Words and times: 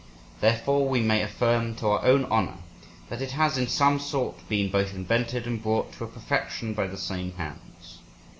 Therefore 0.39 0.89
we 0.89 0.99
may 0.99 1.21
affirm, 1.21 1.75
to 1.75 1.89
our 1.89 2.03
own 2.03 2.25
honour, 2.25 2.55
that 3.09 3.21
it 3.21 3.33
has 3.33 3.55
in 3.55 3.67
some 3.67 3.99
sort 3.99 4.49
been 4.49 4.71
both 4.71 4.95
invented 4.95 5.45
and 5.45 5.61
brought 5.61 5.91
to 5.93 6.05
a 6.05 6.07
perfection 6.07 6.73
by 6.73 6.87
the 6.87 6.97
same 6.97 7.33
hands. 7.33 7.99